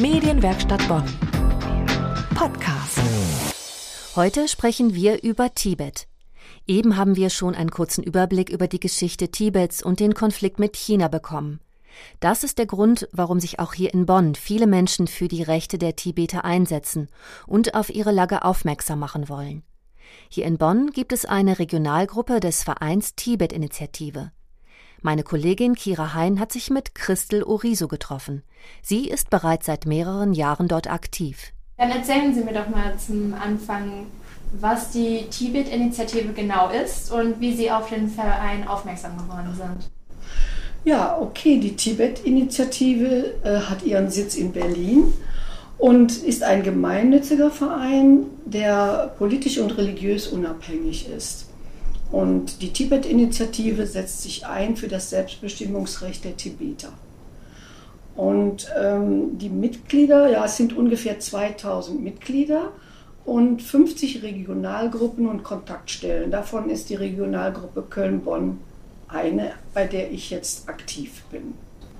[0.00, 1.02] Medienwerkstatt Bonn.
[2.36, 3.00] Podcast.
[4.14, 6.06] Heute sprechen wir über Tibet.
[6.68, 10.76] Eben haben wir schon einen kurzen Überblick über die Geschichte Tibets und den Konflikt mit
[10.76, 11.58] China bekommen.
[12.20, 15.78] Das ist der Grund, warum sich auch hier in Bonn viele Menschen für die Rechte
[15.78, 17.08] der Tibeter einsetzen
[17.48, 19.64] und auf ihre Lage aufmerksam machen wollen.
[20.28, 24.30] Hier in Bonn gibt es eine Regionalgruppe des Vereins Tibet-Initiative.
[25.00, 28.42] Meine Kollegin Kira Hein hat sich mit Christel Oriso getroffen.
[28.82, 31.52] Sie ist bereits seit mehreren Jahren dort aktiv.
[31.76, 34.06] Dann erzählen Sie mir doch mal zum Anfang,
[34.60, 39.88] was die Tibet-Initiative genau ist und wie Sie auf den Verein aufmerksam geworden sind.
[40.84, 45.12] Ja, okay, die Tibet-Initiative äh, hat ihren Sitz in Berlin
[45.76, 51.47] und ist ein gemeinnütziger Verein, der politisch und religiös unabhängig ist.
[52.10, 56.92] Und die Tibet-Initiative setzt sich ein für das Selbstbestimmungsrecht der Tibeter.
[58.16, 62.72] Und ähm, die Mitglieder, ja, es sind ungefähr 2000 Mitglieder
[63.24, 66.30] und 50 Regionalgruppen und Kontaktstellen.
[66.30, 68.58] Davon ist die Regionalgruppe Köln-Bonn
[69.06, 71.54] eine, bei der ich jetzt aktiv bin.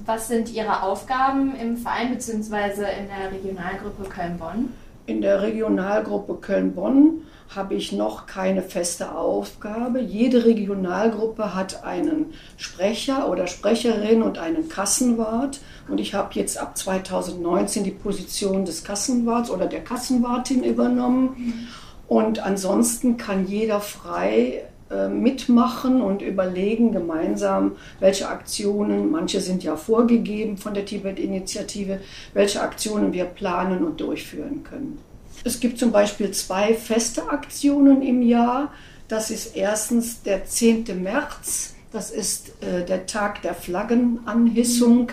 [0.06, 2.83] Was sind Ihre Aufgaben im Verein bzw.
[2.98, 4.70] in der Regionalgruppe Köln-Bonn?
[5.09, 7.23] In der Regionalgruppe Köln-Bonn
[7.56, 10.01] habe ich noch keine feste Aufgabe.
[10.01, 15.61] Jede Regionalgruppe hat einen Sprecher oder Sprecherin und einen Kassenwart.
[15.89, 21.70] Und ich habe jetzt ab 2019 die Position des Kassenwarts oder der Kassenwartin übernommen.
[22.06, 24.64] Und ansonsten kann jeder frei
[25.08, 32.00] mitmachen und überlegen gemeinsam, welche Aktionen, manche sind ja vorgegeben von der Tibet-Initiative,
[32.34, 34.98] welche Aktionen wir planen und durchführen können.
[35.45, 38.72] Es gibt zum Beispiel zwei feste Aktionen im Jahr.
[39.08, 41.02] Das ist erstens der 10.
[41.02, 45.08] März, das ist äh, der Tag der Flaggenanhissung.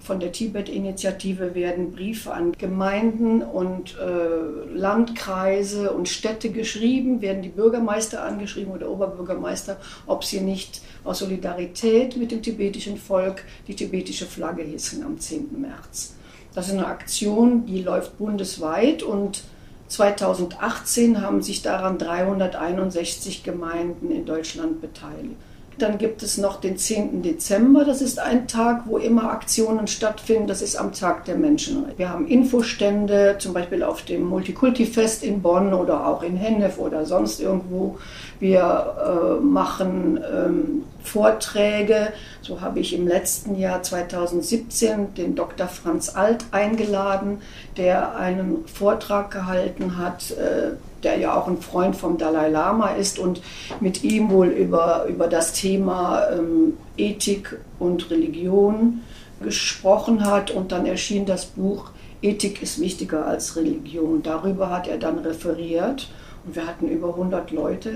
[0.00, 7.50] Von der Tibet-Initiative werden Briefe an Gemeinden und äh, Landkreise und Städte geschrieben, werden die
[7.50, 14.24] Bürgermeister angeschrieben oder Oberbürgermeister, ob sie nicht aus Solidarität mit dem tibetischen Volk die tibetische
[14.24, 15.60] Flagge hissen am 10.
[15.60, 16.14] März.
[16.54, 19.44] Das ist eine Aktion, die läuft bundesweit und
[19.88, 25.36] 2018 haben sich daran 361 Gemeinden in Deutschland beteiligt.
[25.78, 27.22] Dann gibt es noch den 10.
[27.22, 27.84] Dezember.
[27.84, 30.46] Das ist ein Tag, wo immer Aktionen stattfinden.
[30.46, 31.98] Das ist am Tag der Menschenrechte.
[31.98, 37.06] Wir haben Infostände, zum Beispiel auf dem Multikulti-Fest in Bonn oder auch in Hennef oder
[37.06, 37.98] sonst irgendwo.
[38.40, 42.12] Wir äh, machen ähm, Vorträge.
[42.42, 45.68] So habe ich im letzten Jahr 2017 den Dr.
[45.68, 47.38] Franz Alt eingeladen,
[47.76, 50.30] der einen Vortrag gehalten hat.
[50.32, 53.40] Äh, der ja auch ein Freund vom Dalai Lama ist und
[53.80, 59.00] mit ihm wohl über, über das Thema ähm, Ethik und Religion
[59.42, 60.50] gesprochen hat.
[60.50, 61.90] Und dann erschien das Buch
[62.22, 64.22] Ethik ist wichtiger als Religion.
[64.22, 66.08] Darüber hat er dann referiert.
[66.44, 67.90] Und wir hatten über 100 Leute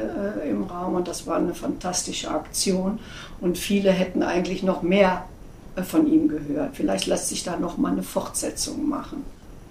[0.44, 2.98] äh, im Raum und das war eine fantastische Aktion.
[3.40, 5.24] Und viele hätten eigentlich noch mehr
[5.76, 6.70] äh, von ihm gehört.
[6.74, 9.24] Vielleicht lässt sich da noch mal eine Fortsetzung machen.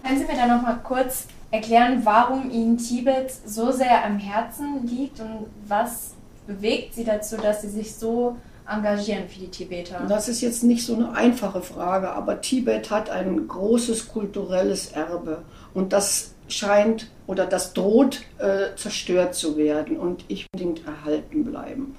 [0.03, 4.87] Können Sie mir da noch mal kurz erklären, warum Ihnen Tibet so sehr am Herzen
[4.87, 6.15] liegt und was
[6.47, 8.37] bewegt Sie dazu, dass Sie sich so
[8.67, 10.01] engagieren für die Tibeter?
[10.09, 15.43] Das ist jetzt nicht so eine einfache Frage, aber Tibet hat ein großes kulturelles Erbe
[15.75, 21.95] und das scheint oder das droht äh, zerstört zu werden und ich unbedingt erhalten bleiben.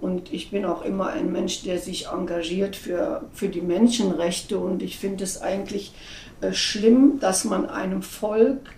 [0.00, 4.82] Und ich bin auch immer ein Mensch, der sich engagiert für, für die Menschenrechte und
[4.82, 5.92] ich finde es eigentlich
[6.40, 8.70] äh, schlimm, dass man einem Volk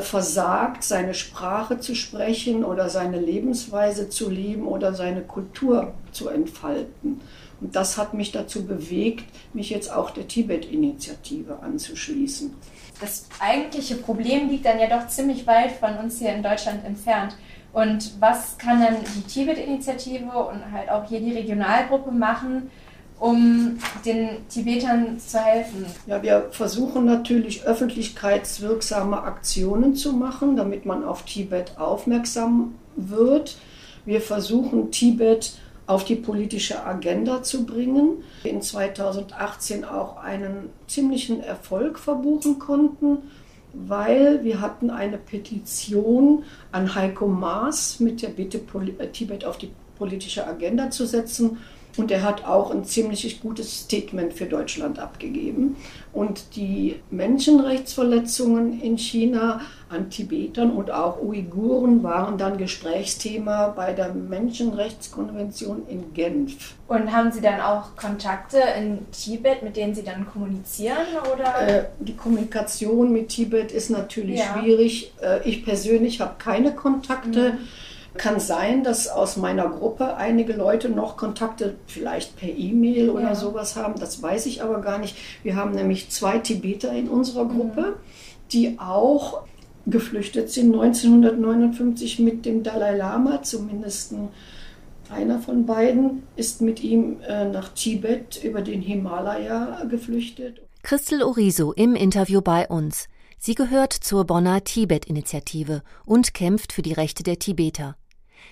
[0.00, 7.20] versagt, seine Sprache zu sprechen oder seine Lebensweise zu leben oder seine Kultur zu entfalten.
[7.60, 12.54] Und das hat mich dazu bewegt, mich jetzt auch der Tibet-Initiative anzuschließen.
[13.00, 17.36] Das eigentliche Problem liegt dann ja doch ziemlich weit von uns hier in Deutschland entfernt.
[17.72, 22.70] Und was kann dann die Tibet-Initiative und halt auch hier die Regionalgruppe machen,
[23.18, 25.86] um den Tibetern zu helfen?
[26.06, 33.56] Ja, wir versuchen natürlich öffentlichkeitswirksame Aktionen zu machen, damit man auf Tibet aufmerksam wird.
[34.04, 38.24] Wir versuchen Tibet auf die politische Agenda zu bringen.
[38.44, 43.18] In 2018 auch einen ziemlichen Erfolg verbuchen konnten,
[43.72, 48.60] weil wir hatten eine Petition an Heiko Maas mit der Bitte,
[49.12, 51.58] Tibet auf die politische Agenda zu setzen
[51.96, 55.76] Und er hat auch ein ziemlich gutes Statement für Deutschland abgegeben.
[56.12, 64.12] Und die Menschenrechtsverletzungen in China an Tibetern und auch Uiguren waren dann Gesprächsthema bei der
[64.14, 66.74] Menschenrechtskonvention in Genf.
[66.88, 70.96] Und haben Sie dann auch Kontakte in Tibet, mit denen Sie dann kommunizieren?
[71.32, 71.68] Oder?
[71.68, 74.58] Äh, die Kommunikation mit Tibet ist natürlich ja.
[74.58, 75.12] schwierig.
[75.22, 77.52] Äh, ich persönlich habe keine Kontakte.
[77.52, 77.58] Mhm
[78.16, 83.34] kann sein, dass aus meiner Gruppe einige Leute noch Kontakte vielleicht per E-Mail oder ja.
[83.34, 83.98] sowas haben.
[83.98, 85.16] Das weiß ich aber gar nicht.
[85.42, 87.46] Wir haben nämlich zwei Tibeter in unserer.
[87.46, 87.94] Gruppe, mhm.
[88.52, 89.42] die auch
[89.86, 94.14] geflüchtet sind 1959 mit dem Dalai Lama, zumindest
[95.08, 100.62] einer von beiden ist mit ihm äh, nach Tibet über den Himalaya geflüchtet.
[100.82, 103.06] Christel Oriso im Interview bei uns.
[103.38, 107.96] Sie gehört zur Bonner Tibet-Initiative und kämpft für die Rechte der Tibeter.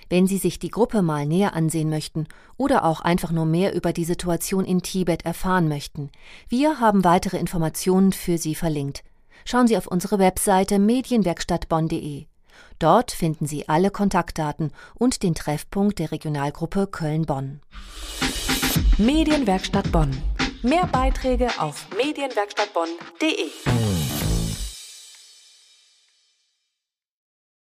[0.09, 2.27] Wenn Sie sich die Gruppe mal näher ansehen möchten
[2.57, 6.09] oder auch einfach nur mehr über die Situation in Tibet erfahren möchten,
[6.47, 9.03] wir haben weitere Informationen für Sie verlinkt.
[9.45, 12.25] Schauen Sie auf unsere Webseite medienwerkstattbonn.de.
[12.79, 17.61] Dort finden Sie alle Kontaktdaten und den Treffpunkt der Regionalgruppe Köln-Bonn.
[18.97, 20.15] Medienwerkstatt Bonn.
[20.61, 23.94] Mehr Beiträge auf medienwerkstattbonn.de.